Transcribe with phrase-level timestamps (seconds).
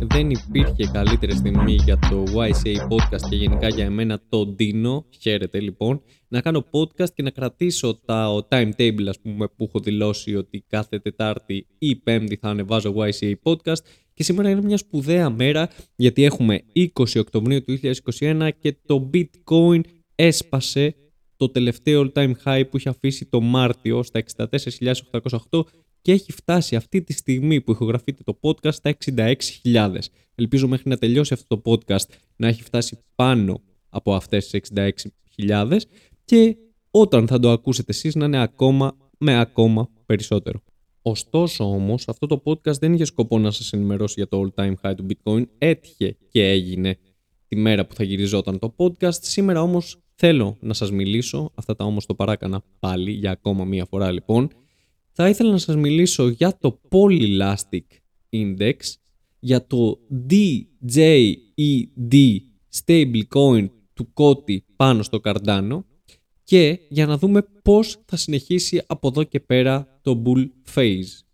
[0.00, 5.04] δεν υπήρχε καλύτερη στιγμή για το YCA podcast και γενικά για εμένα το Dino.
[5.20, 6.02] Χαίρετε λοιπόν.
[6.28, 10.64] Να κάνω podcast και να κρατήσω τα, ο timetable ας πούμε, που έχω δηλώσει ότι
[10.68, 13.82] κάθε Τετάρτη ή Πέμπτη θα ανεβάζω YCA podcast.
[14.14, 17.78] Και σήμερα είναι μια σπουδαία μέρα γιατί έχουμε 20 Οκτωβρίου του
[18.18, 19.80] 2021 και το Bitcoin
[20.14, 20.94] έσπασε
[21.36, 25.60] το τελευταίο all time high που είχε αφήσει το Μάρτιο στα 64.808
[26.02, 29.96] και έχει φτάσει αυτή τη στιγμή που ηχογραφείτε το podcast στα 66.000.
[30.34, 34.60] Ελπίζω μέχρι να τελειώσει αυτό το podcast να έχει φτάσει πάνω από αυτές τις
[35.36, 35.76] 66.000
[36.24, 36.56] και
[36.90, 40.62] όταν θα το ακούσετε εσείς να είναι ακόμα με ακόμα περισσότερο.
[41.02, 44.74] Ωστόσο όμως αυτό το podcast δεν είχε σκοπό να σας ενημερώσει για το all time
[44.82, 46.98] high του bitcoin, έτυχε και έγινε
[47.46, 49.20] τη μέρα που θα γυριζόταν το podcast.
[49.20, 53.84] Σήμερα όμως θέλω να σας μιλήσω, αυτά τα όμως το παράκανα πάλι για ακόμα μία
[53.84, 54.50] φορά λοιπόν,
[55.20, 57.84] θα ήθελα να σας μιλήσω για το Polylastic
[58.30, 58.76] Index,
[59.38, 61.34] για το DJED
[62.74, 65.82] stablecoin του Κώτη πάνω στο Cardano
[66.44, 71.24] και για να δούμε πώς θα συνεχίσει από εδώ και πέρα το bull phase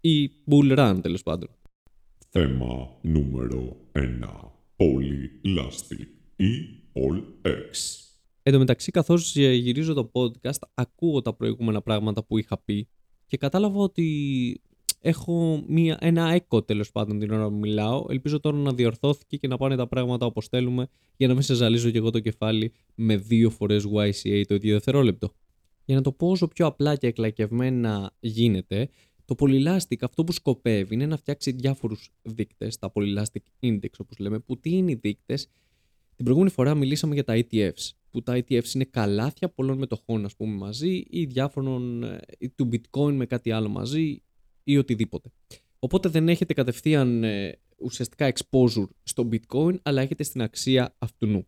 [0.00, 1.48] ή bull run τέλος πάντων.
[2.28, 4.00] Θέμα νούμερο 1.
[4.76, 6.50] Polylastic ή
[7.42, 7.98] X.
[8.42, 12.88] Εν τω μεταξύ καθώς γυρίζω το podcast ακούω τα προηγούμενα πράγματα που είχα πει
[13.28, 14.60] και κατάλαβα ότι
[15.00, 18.04] έχω μια, ένα έκο τέλος πάντων την ώρα που μιλάω.
[18.08, 21.54] Ελπίζω τώρα να διορθώθηκε και να πάνε τα πράγματα όπως θέλουμε για να μην σε
[21.54, 25.32] ζαλίζω και εγώ το κεφάλι με δύο φορές YCA το ίδιο δευτερόλεπτο.
[25.84, 28.88] Για να το πω όσο πιο απλά και εκλακευμένα γίνεται,
[29.24, 34.38] το Polylastic αυτό που σκοπεύει είναι να φτιάξει διάφορους δείκτες, τα Polylastic Index όπως λέμε,
[34.38, 35.48] που τι είναι οι δείκτες.
[36.14, 40.36] Την προηγούμενη φορά μιλήσαμε για τα ETFs που τα ETFs είναι καλάθια πολλών μετοχών ας
[40.36, 42.18] πούμε μαζί ή διάφορων ε,
[42.54, 44.22] του bitcoin με κάτι άλλο μαζί
[44.64, 45.32] ή οτιδήποτε.
[45.78, 51.46] Οπότε δεν έχετε κατευθείαν ε, ουσιαστικά exposure στο bitcoin αλλά έχετε στην αξία αυτού.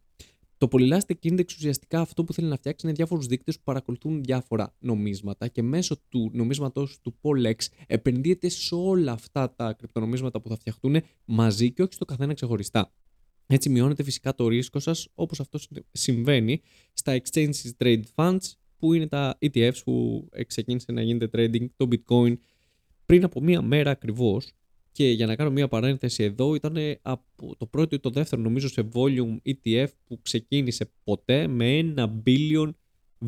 [0.60, 4.75] Το Polylastic Index ουσιαστικά αυτό που θέλει να φτιάξει είναι διάφορους δείκτες που παρακολουθούν διάφορα
[4.78, 7.54] νομίσματα και μέσω του νομίσματος του Polex
[7.87, 12.93] επενδύεται σε όλα αυτά τα κρυπτονομίσματα που θα φτιαχτούν μαζί και όχι στο καθένα ξεχωριστά.
[13.53, 15.59] Έτσι μειώνεται φυσικά το ρίσκο σας όπως αυτό
[15.93, 16.61] συμβαίνει
[16.93, 22.34] στα exchanges trade funds που είναι τα ETFs που ξεκίνησε να γίνεται trading το bitcoin
[23.06, 24.53] πριν από μία μέρα ακριβώς
[24.93, 28.69] και για να κάνω μία παρένθεση εδώ ήταν από το πρώτο ή το δεύτερο νομίζω
[28.69, 32.71] σε volume ETF που ξεκίνησε ποτέ με ένα billion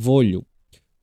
[0.05, 0.52] volume.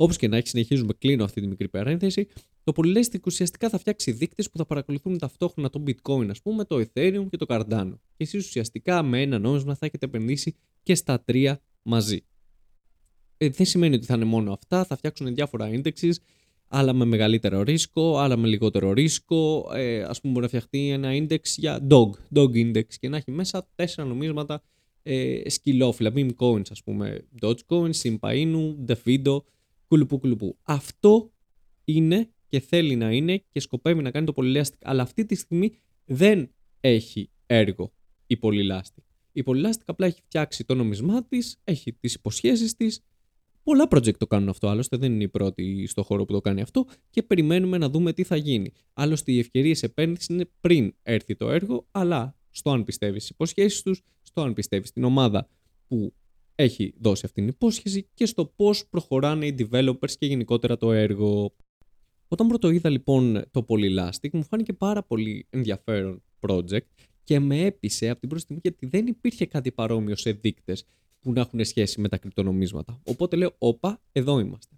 [0.01, 2.27] Όπως και να έχει συνεχίζουμε κλείνω αυτή τη μικρή παρένθεση
[2.63, 6.75] το Polylastic ουσιαστικά θα φτιάξει δείκτες που θα παρακολουθούν ταυτόχρονα το Bitcoin, ας πούμε, το
[6.75, 7.93] Ethereum και το Cardano.
[8.17, 12.25] Και εσείς ουσιαστικά με ένα νόμισμα θα έχετε επενδύσει και στα τρία μαζί.
[13.37, 16.13] Ε, δεν σημαίνει ότι θα είναι μόνο αυτά, θα φτιάξουν διάφορα indexes,
[16.67, 19.69] άλλα με μεγαλύτερο ρίσκο, άλλα με λιγότερο ρίσκο.
[19.73, 23.31] Ε, ας πούμε μπορεί να φτιαχτεί ένα index για dog, dog index και να έχει
[23.31, 24.63] μέσα τέσσερα νομίσματα
[25.03, 29.39] ε, σκυλόφυλλα, meme coins ας πούμε, Dogecoin, Simpainu, Defido,
[29.89, 30.57] κουλουπού κουλουπού.
[30.63, 31.31] Αυτό
[31.83, 34.79] είναι και θέλει να είναι και σκοπεύει να κάνει το Polylastic.
[34.81, 35.71] Αλλά αυτή τη στιγμή
[36.05, 37.93] δεν έχει έργο
[38.27, 39.03] η Polylastic.
[39.31, 43.03] Η Polylastic απλά έχει φτιάξει το νομισμά της, έχει τις υποσχέσεις της.
[43.63, 46.61] Πολλά project το κάνουν αυτό, άλλωστε δεν είναι η πρώτη στο χώρο που το κάνει
[46.61, 48.71] αυτό και περιμένουμε να δούμε τι θα γίνει.
[48.93, 53.81] Άλλωστε, οι ευκαιρίες επένδυσης είναι πριν έρθει το έργο, αλλά στο αν πιστεύεις στις υποσχέσεις
[53.81, 55.49] τους, στο αν πιστεύεις στην ομάδα
[55.87, 56.13] που
[56.63, 61.55] έχει δώσει αυτήν την υπόσχεση και στο πώς προχωράνε οι developers και γενικότερα το έργο.
[62.27, 66.87] Όταν πρώτο είδα λοιπόν το Polylastic μου φάνηκε πάρα πολύ ενδιαφέρον project
[67.23, 70.85] και με έπεισε από την πρώτη στιγμή γιατί δεν υπήρχε κάτι παρόμοιο σε δείκτες
[71.19, 73.01] που να έχουν σχέση με τα κρυπτονομίσματα.
[73.03, 74.75] Οπότε λέω, όπα, εδώ είμαστε.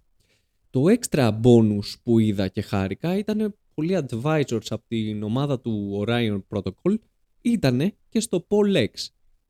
[0.70, 6.40] Το extra bonus που είδα και χάρηκα ήταν πολλοί advisors από την ομάδα του Orion
[6.48, 6.94] Protocol
[7.40, 8.88] ήταν και στο Polex.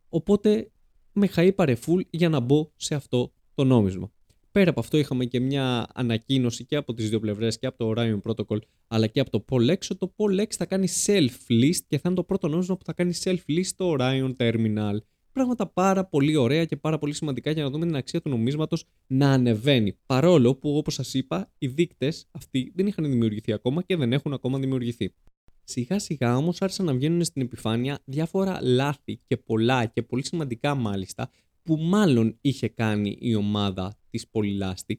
[0.08, 0.71] Οπότε
[1.12, 4.10] με χαΐπαρε full για να μπω σε αυτό το νόμισμα.
[4.52, 7.92] Πέρα από αυτό είχαμε και μια ανακοίνωση και από τις δύο πλευρές και από το
[7.96, 12.02] Orion Protocol αλλά και από το Polex ότι το Polex θα κάνει self-list και θα
[12.04, 14.96] είναι το πρώτο νόμισμα που θα κάνει self-list στο Orion Terminal.
[15.32, 18.84] Πράγματα πάρα πολύ ωραία και πάρα πολύ σημαντικά για να δούμε την αξία του νομίσματος
[19.06, 19.96] να ανεβαίνει.
[20.06, 24.32] Παρόλο που όπως σας είπα οι δείκτες αυτοί δεν είχαν δημιουργηθεί ακόμα και δεν έχουν
[24.32, 25.14] ακόμα δημιουργηθεί.
[25.64, 30.74] Σιγά σιγά όμως άρχισαν να βγαίνουν στην επιφάνεια διάφορα λάθη και πολλά και πολύ σημαντικά
[30.74, 31.30] μάλιστα
[31.62, 34.96] που μάλλον είχε κάνει η ομάδα της Polylastic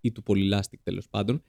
[0.00, 1.42] ή του Polylastic τέλος πάντων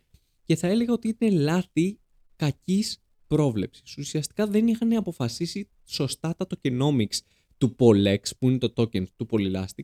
[0.43, 1.99] και θα έλεγα ότι είναι λάθη
[2.35, 3.97] κακής πρόβλεψης.
[3.97, 7.19] Ουσιαστικά δεν είχαν αποφασίσει σωστά τα tokenomics
[7.57, 9.83] του Polex που είναι το token του Polylastic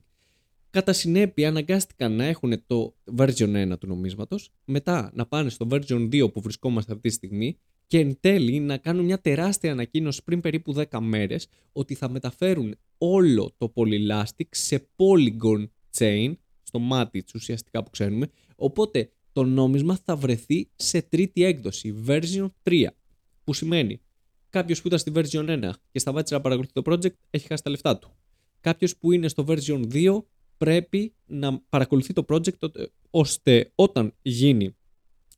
[0.71, 6.09] Κατά συνέπεια αναγκάστηκαν να έχουν το version 1 του νομίσματος, μετά να πάνε στο version
[6.11, 7.57] 2 που βρισκόμαστε αυτή τη στιγμή
[7.91, 12.75] και εν τέλει να κάνουν μια τεράστια ανακοίνωση πριν περίπου 10 μέρες ότι θα μεταφέρουν
[12.97, 15.67] όλο το Polylastic σε Polygon
[15.97, 16.33] Chain,
[16.63, 22.47] στο μάτι της ουσιαστικά που ξέρουμε, οπότε το νόμισμα θα βρεθεί σε τρίτη έκδοση, version
[22.63, 22.85] 3,
[23.43, 24.01] που σημαίνει
[24.49, 27.69] κάποιος που ήταν στη version 1 και σταμάτησε να παρακολουθεί το project έχει χάσει τα
[27.69, 28.15] λεφτά του.
[28.59, 30.23] Κάποιος που είναι στο version 2
[30.57, 32.69] πρέπει να παρακολουθεί το project
[33.09, 34.75] ώστε όταν γίνει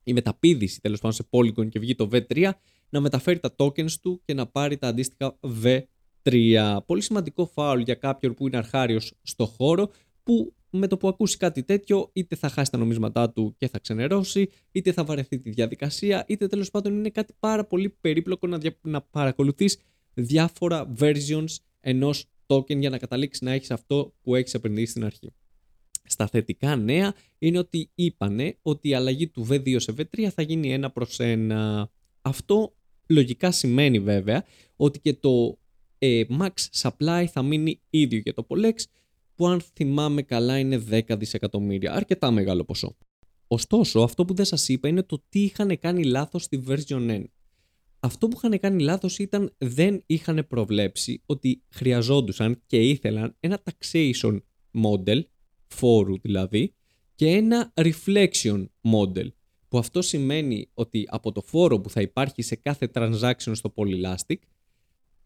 [0.03, 2.49] η μεταπίδηση τέλος πάντων σε Polygon και βγει το V3
[2.89, 6.77] να μεταφέρει τα tokens του και να πάρει τα αντίστοιχα V3.
[6.85, 9.89] Πολύ σημαντικό φάουλ για κάποιον που είναι αρχάριος στο χώρο
[10.23, 13.79] που με το που ακούσει κάτι τέτοιο είτε θα χάσει τα νομίσματά του και θα
[13.79, 18.57] ξενερώσει, είτε θα βαρεθεί τη διαδικασία, είτε τέλος πάντων είναι κάτι πάρα πολύ περίπλοκο να,
[18.57, 18.77] δια...
[18.81, 19.77] να παρακολουθείς
[20.13, 25.33] διάφορα versions ενός token για να καταλήξεις να έχεις αυτό που έχεις επενδύσει στην αρχή.
[26.03, 30.73] Στα θετικά νέα είναι ότι είπανε ότι η αλλαγή του V2 σε V3 θα γίνει
[30.73, 31.91] ένα προς ένα.
[32.21, 32.75] Αυτό
[33.07, 34.45] λογικά σημαίνει βέβαια
[34.75, 35.57] ότι και το
[35.97, 36.51] ε, max
[36.81, 38.73] supply θα μείνει ίδιο για το Polex
[39.35, 42.97] που αν θυμάμαι καλά είναι 10 δισεκατομμύρια, αρκετά μεγάλο ποσό.
[43.47, 47.23] Ωστόσο, αυτό που δεν σας είπα είναι το τι είχαν κάνει λάθος στη version 1.
[47.99, 54.39] Αυτό που είχαν κάνει λάθος ήταν δεν είχαν προβλέψει ότι χρειαζόντουσαν και ήθελαν ένα taxation
[54.83, 55.21] model
[55.73, 56.73] φόρου δηλαδή,
[57.15, 59.27] και ένα reflection model,
[59.67, 64.37] που αυτό σημαίνει ότι από το φόρο που θα υπάρχει σε κάθε transaction στο Polylastic,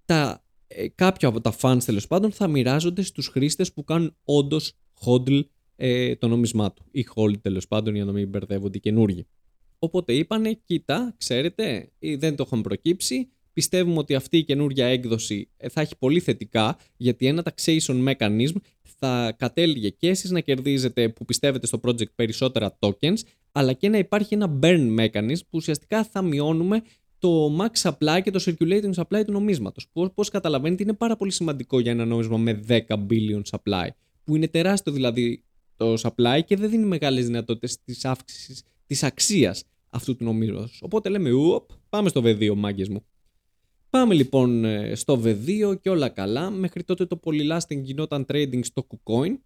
[0.05, 4.73] τα, ε, κάποια από τα funds τέλος πάντων θα μοιράζονται στους χρήστες που κάνουν όντως
[5.05, 5.41] hodl
[5.75, 9.27] ε, το νόμισμά του ή hold τέλος πάντων για να μην μπερδεύονται οι καινούργοι.
[9.79, 15.69] Οπότε είπανε, κοίτα, ξέρετε, δεν το έχουν προκύψει, πιστεύουμε ότι αυτή η καινούργια έκδοση ε,
[15.69, 18.55] θα έχει πολύ θετικά γιατί ένα taxation mechanism
[18.99, 23.17] θα κατέληγε και εσείς να κερδίζετε που πιστεύετε στο project περισσότερα tokens,
[23.51, 26.81] αλλά και να υπάρχει ένα burn mechanism που ουσιαστικά θα μειώνουμε
[27.19, 29.88] το max supply και το circulating supply του νομίσματος.
[29.94, 33.88] Πώς, πώς καταλαβαίνετε είναι πάρα πολύ σημαντικό για ένα νόμισμα με 10 billion supply,
[34.23, 35.44] που είναι τεράστιο δηλαδή
[35.75, 40.79] το supply και δεν δίνει μεγάλες δυνατότητες της αύξησης της αξίας αυτού του νομίσματος.
[40.83, 43.05] Οπότε λέμε, ουπ, πάμε στο V2 μάγκες μου.
[43.89, 46.49] Πάμε λοιπόν ε, στο V2 και όλα καλά.
[46.49, 49.37] Μέχρι τότε το Polylasting γινόταν trading στο KuCoin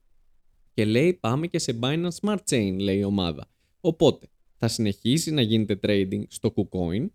[0.74, 3.48] και λέει πάμε και σε Binance Smart Chain λέει η ομάδα.
[3.82, 4.28] Οπότε
[4.58, 7.08] θα συνεχίσει να γίνεται trading στο KuCoin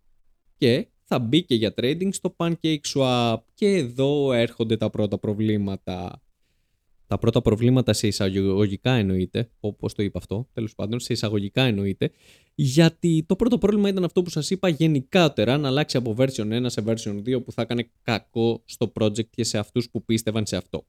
[0.57, 6.23] και θα μπει και για trading στο PancakeSwap και εδώ έρχονται τα πρώτα προβλήματα
[7.07, 12.11] τα πρώτα προβλήματα σε εισαγωγικά εννοείται, όπως το είπα αυτό, τέλος πάντων, σε εισαγωγικά εννοείται,
[12.55, 16.65] γιατί το πρώτο πρόβλημα ήταν αυτό που σας είπα γενικότερα να αλλάξει από version 1
[16.67, 20.57] σε version 2 που θα έκανε κακό στο project και σε αυτούς που πίστευαν σε
[20.57, 20.87] αυτό.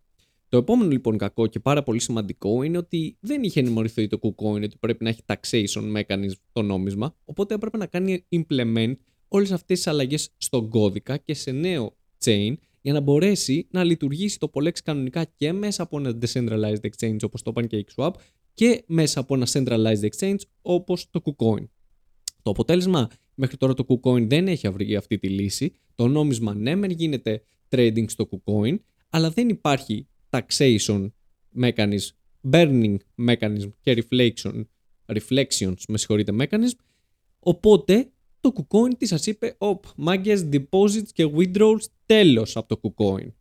[0.49, 4.63] Το επόμενο λοιπόν κακό και πάρα πολύ σημαντικό είναι ότι δεν είχε ενημερωθεί το KuCoin
[4.63, 8.93] ότι πρέπει να έχει taxation mechanism το νόμισμα, οπότε έπρεπε να κάνει implement
[9.27, 12.53] όλες αυτές τις αλλαγές στον κώδικα και σε νέο chain
[12.87, 17.41] για να μπορέσει να λειτουργήσει το Polex κανονικά και μέσα από ένα decentralized exchange όπως
[17.41, 18.11] το PancakeSwap
[18.53, 21.67] και μέσα από ένα centralized exchange όπως το KuCoin.
[22.41, 25.73] Το αποτέλεσμα μέχρι τώρα το KuCoin δεν έχει βρει αυτή τη λύση.
[25.95, 28.77] Το νόμισμα ναι μεν γίνεται trading στο KuCoin
[29.09, 31.07] αλλά δεν υπάρχει taxation
[31.61, 32.09] mechanism,
[32.51, 32.95] burning
[33.27, 34.63] mechanism και reflection,
[35.05, 36.79] reflections με συγχωρείτε mechanism
[37.39, 43.31] οπότε το KuCoin τι σας είπε, οπ, μάγκες, deposits και withdrawals τέλος από το KuCoin.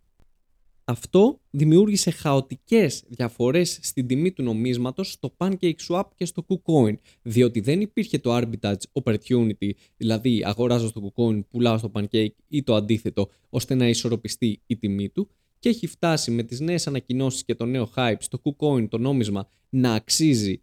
[0.85, 7.81] Αυτό δημιούργησε χαοτικές διαφορές στην τιμή του νομίσματος στο PancakeSwap και στο KuCoin, διότι δεν
[7.81, 13.75] υπήρχε το arbitrage opportunity, δηλαδή αγοράζω στο KuCoin, πουλάω στο Pancake ή το αντίθετο, ώστε
[13.75, 17.91] να ισορροπιστεί η αντιθετο του και έχει φτάσει με τις νέες ανακοινώσεις και το νέο
[17.97, 20.63] hype στο KuCoin το νόμισμα να αξίζει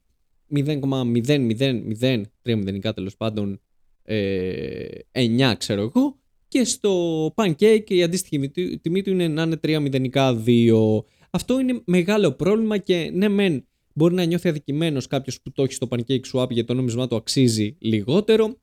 [0.55, 3.61] 0,000, 3 μηδενικά τέλος πάντων,
[4.03, 6.22] ε, 9 ξέρω εγώ
[6.53, 8.49] και στο Pancake η αντίστοιχη
[8.81, 11.03] τιμή του είναι να είναι 3 μηδενικά 2.
[11.29, 15.73] Αυτό είναι μεγάλο πρόβλημα και ναι μεν μπορεί να νιώθει αδικημένος κάποιος που το έχει
[15.73, 18.57] στο Pancake Swap γιατί το νόμισμά του αξίζει λιγότερο.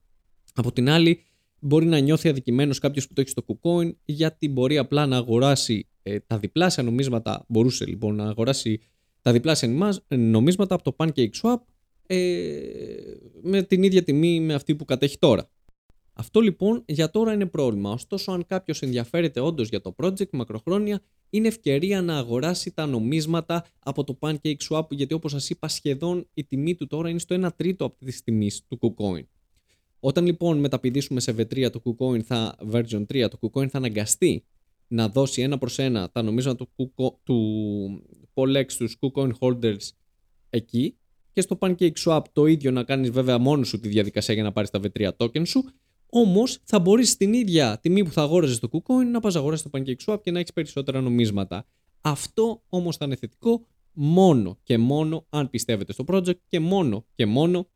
[0.54, 1.20] Από την άλλη
[1.60, 5.88] μπορεί να νιώθει αδικημένος κάποιος που το έχει στο KuCoin γιατί μπορεί απλά να αγοράσει
[6.02, 8.80] ε, τα διπλάσια νομίσματα, μπορούσε λοιπόν να αγοράσει
[9.22, 11.58] τα διπλάσια νομίσματα από το Pancake Swap
[12.06, 12.16] ε,
[13.42, 15.50] με την ίδια τιμή με αυτή που κατέχει τώρα.
[16.20, 17.90] Αυτό λοιπόν για τώρα είναι πρόβλημα.
[17.90, 21.00] Ωστόσο, αν κάποιος ενδιαφέρεται όντως για το project μακροχρόνια,
[21.30, 26.28] είναι ευκαιρία να αγοράσει τα νομίσματα από το Pancake Swap, γιατί όπως σας είπα, σχεδόν
[26.34, 29.24] η τιμή του τώρα είναι στο 1 τρίτο από τη τιμής του KuCoin.
[30.00, 34.44] Όταν λοιπόν μεταπηδήσουμε σε V3 το KuCoin θα, version 3, το KuCoin θα αναγκαστεί
[34.88, 38.02] να δώσει ένα προς ένα τα νομίσματα του, του
[38.34, 39.88] Polex στους KuCoin holders
[40.50, 40.94] εκεί
[41.32, 44.52] και στο Pancake Swap το ίδιο να κάνεις βέβαια μόνος σου τη διαδικασία για να
[44.52, 45.64] πάρεις τα V3 token σου
[46.10, 49.78] Όμως θα μπορείς στην ίδια τιμή που θα αγόραζες το KuCoin να πας αγοράσεις το
[49.78, 51.66] PancakeSwap και να έχεις περισσότερα νομίσματα.
[52.00, 57.26] Αυτό όμως θα είναι θετικό μόνο και μόνο αν πιστεύετε στο project και μόνο και
[57.26, 57.68] μόνο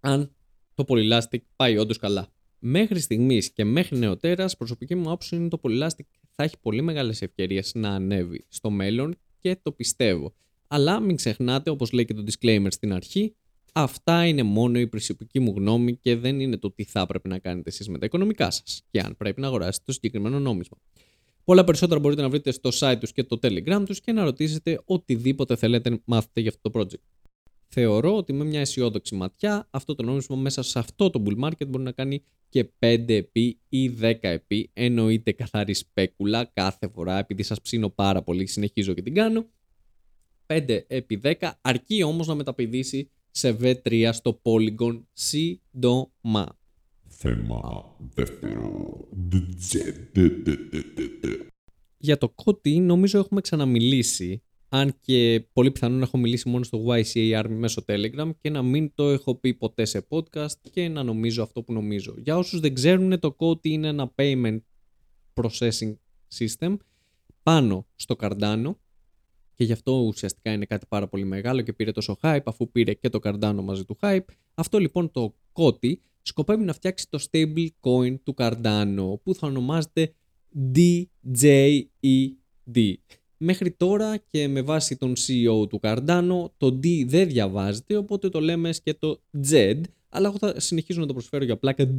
[0.00, 0.34] αν
[0.74, 2.28] το Polylastic πάει όντως καλά.
[2.58, 7.22] Μέχρι στιγμής και μέχρι νεοτέρας, προσωπική μου άποψη είναι το Polylastic θα έχει πολύ μεγάλες
[7.22, 10.34] ευκαιρίες να ανέβει στο μέλλον και το πιστεύω.
[10.66, 13.34] Αλλά μην ξεχνάτε, όπως λέει και το disclaimer στην αρχή,
[13.72, 17.38] αυτά είναι μόνο η προσωπική μου γνώμη και δεν είναι το τι θα έπρεπε να
[17.38, 20.78] κάνετε εσείς με τα οικονομικά σας και αν πρέπει να αγοράσετε το συγκεκριμένο νόμισμα.
[21.44, 24.80] Πολλά περισσότερα μπορείτε να βρείτε στο site τους και το telegram τους και να ρωτήσετε
[24.84, 27.02] οτιδήποτε θέλετε να μάθετε για αυτό το project.
[27.68, 31.66] Θεωρώ ότι με μια αισιόδοξη ματιά αυτό το νόμισμα μέσα σε αυτό το bull market
[31.68, 34.70] μπορεί να κάνει και 5 επί ή 10 επί.
[34.72, 39.46] Εννοείται καθαρή σπέκουλα κάθε φορά επειδή σας ψήνω πάρα πολύ, συνεχίζω και την κάνω.
[40.46, 46.58] 5 επί 10 αρκεί όμως να μεταπηδήσει σε V3 στο Polygon σύντομα.
[47.08, 47.60] Θέμα
[48.14, 49.08] δεύτερο.
[51.98, 57.42] Για το Koti νομίζω έχουμε ξαναμιλήσει, αν και πολύ πιθανόν έχω μιλήσει μόνο στο YCA
[57.42, 61.42] Army μέσω Telegram και να μην το έχω πει ποτέ σε podcast και να νομίζω
[61.42, 62.14] αυτό που νομίζω.
[62.18, 64.60] Για όσους δεν ξέρουν το Koti είναι ένα payment
[65.34, 65.94] processing
[66.38, 66.76] system
[67.42, 68.74] πάνω στο Cardano
[69.62, 72.94] και γι' αυτό ουσιαστικά είναι κάτι πάρα πολύ μεγάλο και πήρε τόσο hype αφού πήρε
[72.94, 74.24] και το Cardano μαζί του hype.
[74.54, 75.92] Αυτό λοιπόν το Koti
[76.22, 80.14] σκοπεύει να φτιάξει το stable coin του Cardano που θα ονομάζεται
[80.74, 81.94] DJED.
[83.36, 88.40] Μέχρι τώρα και με βάση τον CEO του Cardano το D δεν διαβάζεται οπότε το
[88.40, 91.94] λέμε και το JED αλλά εγώ θα συνεχίσω να το προσφέρω για πλάκα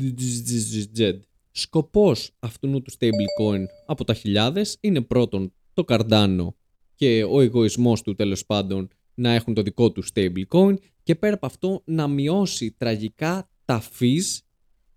[0.97, 1.19] JED.
[1.51, 6.47] Σκοπός αυτού του stablecoin από τα χιλιάδες είναι πρώτον το Cardano
[6.95, 10.73] και ο εγωισμός του τέλος πάντων να έχουν το δικό τους stablecoin
[11.03, 14.39] και πέρα από αυτό να μειώσει τραγικά τα fees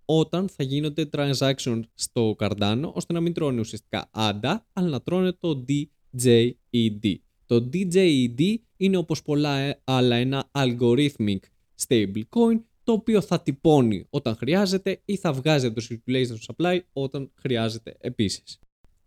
[0.05, 5.33] όταν θα γίνονται transaction στο Cardano ώστε να μην τρώνε ουσιαστικά ADA αλλά να τρώνε
[5.33, 7.15] το DJED.
[7.47, 11.39] Το DJED είναι όπως πολλά ε, άλλα ένα algorithmic
[11.87, 17.31] stablecoin το οποίο θα τυπώνει όταν χρειάζεται ή θα βγάζει από το circulation supply όταν
[17.35, 18.59] χρειάζεται επίσης.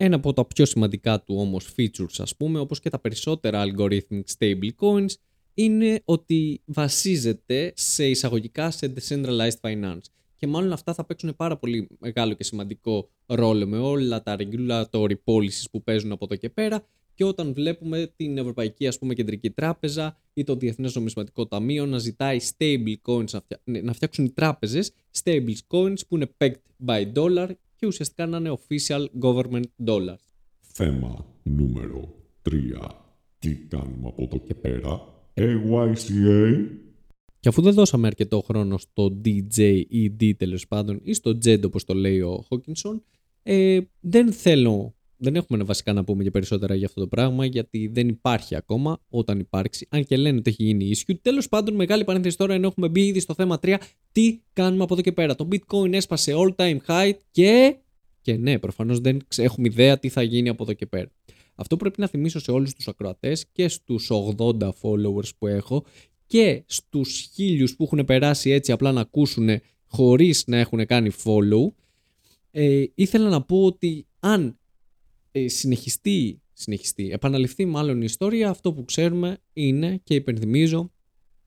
[0.02, 4.22] Ένα από τα πιο σημαντικά του όμως features ας πούμε όπως και τα περισσότερα algorithmic
[4.38, 5.08] stablecoins
[5.54, 10.00] είναι ότι βασίζεται σε εισαγωγικά σε decentralized finance.
[10.36, 15.14] Και μάλλον αυτά θα παίξουν πάρα πολύ μεγάλο και σημαντικό ρόλο με όλα τα regulatory
[15.24, 19.50] policies που παίζουν από εδώ και πέρα και όταν βλέπουμε την Ευρωπαϊκή ας πούμε, Κεντρική
[19.50, 24.92] Τράπεζα ή το Διεθνές Νομισματικό Ταμείο να ζητάει stable coins, να φτιάξουν οι τράπεζες
[25.22, 27.48] stable coins που είναι pegged by dollar
[27.80, 30.24] και ουσιαστικά να είναι official government dollars.
[30.60, 32.14] Θέμα νούμερο
[32.50, 32.52] 3.
[33.38, 35.00] Τι κάνουμε από εδώ και πέρα;
[35.34, 36.66] AYCA.
[37.40, 41.94] Και αφού δεν δώσαμε αρκετό χρόνο στο DJED τέλος πάντων ή στο JED όπως το
[41.94, 43.00] λέει ο Hawkinson,
[43.42, 47.90] ε, δεν θέλω, δεν έχουμε βασικά να πούμε και περισσότερα για αυτό το πράγμα γιατί
[47.92, 51.14] δεν υπάρχει ακόμα όταν υπάρξει, αν και λένε ότι έχει γίνει issue.
[51.22, 53.76] Τέλος πάντων μεγάλη παρένθεση τώρα ενώ έχουμε μπει ήδη στο θέμα 3,
[54.12, 55.34] τι κάνουμε από εδώ και πέρα.
[55.34, 57.76] Το bitcoin έσπασε all time high και...
[58.22, 61.10] Και ναι, προφανώς δεν έχουμε ιδέα τι θα γίνει από εδώ και πέρα.
[61.54, 65.84] Αυτό πρέπει να θυμίσω σε όλους τους ακροατές και στους 80 followers που έχω
[66.26, 69.48] και στους χίλιους που έχουν περάσει έτσι απλά να ακούσουν
[69.86, 71.72] χωρίς να έχουν κάνει follow.
[72.50, 74.59] Ε, ήθελα να πω ότι αν
[75.32, 80.92] ε, συνεχιστεί, συνεχιστεί, επαναληφθεί μάλλον η ιστορία, αυτό που ξέρουμε είναι και υπενθυμίζω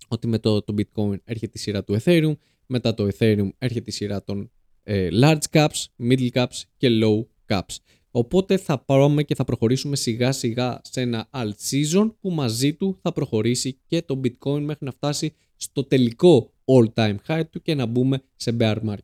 [0.07, 2.33] ότι με το, το bitcoin έρχεται η σειρά του ethereum,
[2.65, 4.51] μετά το ethereum έρχεται η σειρά των
[4.83, 7.75] ε, large caps, middle caps και low caps.
[8.11, 12.97] Οπότε θα πάμε και θα προχωρήσουμε σιγά σιγά σε ένα alt season που μαζί του
[13.01, 17.75] θα προχωρήσει και το bitcoin μέχρι να φτάσει στο τελικό all time high του και
[17.75, 18.97] να μπούμε σε bear market.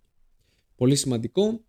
[0.75, 1.63] Πολύ σημαντικό,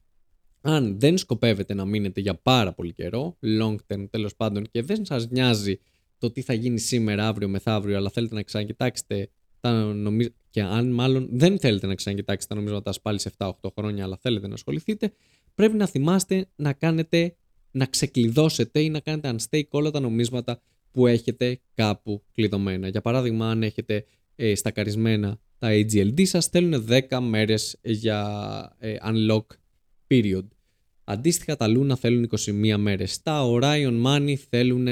[0.61, 5.05] αν δεν σκοπεύετε να μείνετε για πάρα πολύ καιρό, long term τέλος πάντων και δεν
[5.05, 5.79] σας νοιάζει
[6.19, 10.91] το τι θα γίνει σήμερα, αύριο, μεθαύριο, αλλά θέλετε να ξανακοιτάξετε τα νομίσματα και αν
[10.91, 15.13] μάλλον δεν θέλετε να ξανακοιτάξετε τα νομίσματα πάλι σε 7-8 χρόνια, αλλά θέλετε να ασχοληθείτε,
[15.55, 17.37] πρέπει να θυμάστε να κάνετε,
[17.71, 20.61] να ξεκλειδώσετε ή να κάνετε unstake όλα τα νομίσματα
[20.93, 22.89] που έχετε κάπου κλειδωμένα.
[22.89, 24.05] Για παράδειγμα, αν έχετε
[24.37, 29.45] ε, στακαρισμένα τα AGLD σας, θέλουν 10 μέρες για ε, unlock
[30.11, 30.45] period.
[31.05, 33.23] Αντίστοιχα τα Luna θέλουν 21 μέρες.
[33.23, 34.87] Τα Orion Money θέλουν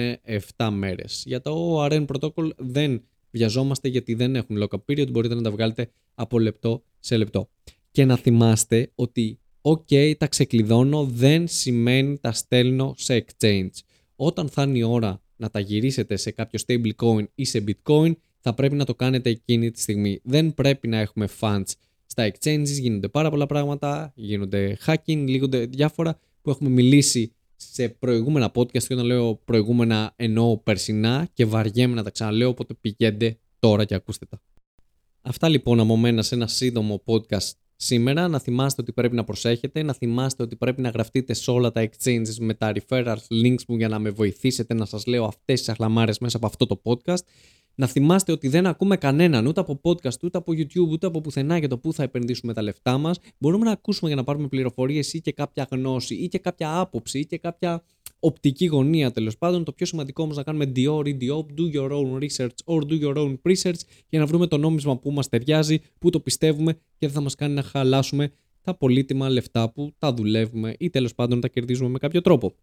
[0.57, 1.23] 7 μέρες.
[1.27, 5.11] Για το ORN Protocol δεν βιαζόμαστε γιατί δεν έχουν lock-up period.
[5.11, 7.49] Μπορείτε να τα βγάλετε από λεπτό σε λεπτό.
[7.91, 13.71] Και να θυμάστε ότι ok, τα ξεκλειδώνω, δεν σημαίνει τα στέλνω σε exchange.
[14.17, 18.55] Όταν θα είναι η ώρα να τα γυρίσετε σε κάποιο stablecoin ή σε bitcoin, θα
[18.55, 20.21] πρέπει να το κάνετε εκείνη τη στιγμή.
[20.23, 21.73] Δεν πρέπει να έχουμε funds
[22.11, 28.51] στα exchanges, γίνονται πάρα πολλά πράγματα, γίνονται hacking, λίγονται διάφορα που έχουμε μιλήσει σε προηγούμενα
[28.55, 33.85] podcast και όταν λέω προηγούμενα εννοώ περσινά και βαριέμαι να τα ξαναλέω, οπότε πηγαίνετε τώρα
[33.85, 34.41] και ακούστε τα.
[35.23, 38.29] Αυτά λοιπόν από μένα σε ένα σύντομο podcast σήμερα.
[38.29, 41.89] Να θυμάστε ότι πρέπει να προσέχετε, να θυμάστε ότι πρέπει να γραφτείτε σε όλα τα
[41.89, 45.69] exchanges με τα referral links μου για να με βοηθήσετε να σας λέω αυτές τις
[45.69, 47.23] αχλαμάρες μέσα από αυτό το podcast.
[47.81, 51.59] Να θυμάστε ότι δεν ακούμε κανέναν ούτε από podcast, ούτε από YouTube, ούτε από πουθενά
[51.59, 53.19] για το πού θα επενδύσουμε τα λεφτά μας.
[53.39, 57.19] Μπορούμε να ακούσουμε για να πάρουμε πληροφορίες ή και κάποια γνώση ή και κάποια άποψη
[57.19, 57.83] ή και κάποια
[58.19, 59.65] οπτική γωνία τέλος πάντων.
[59.65, 63.01] Το πιο σημαντικό όμως να κάνουμε Dior ή Diop, do your own research or do
[63.01, 67.07] your own research για να βρούμε το νόμισμα που μας ταιριάζει, που το πιστεύουμε και
[67.07, 68.31] δεν θα μας κάνει να χαλάσουμε
[68.63, 72.55] τα πολύτιμα λεφτά που τα δουλεύουμε ή τέλος πάντων τα κερδίζουμε με κάποιο τρόπο.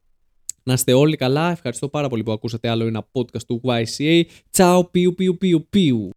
[0.67, 1.51] Να είστε όλοι καλά.
[1.51, 4.24] Ευχαριστώ πάρα πολύ που ακούσατε άλλο ένα podcast του YCA.
[4.50, 6.10] Τσάου, πιου, πιου, πιου, πιου.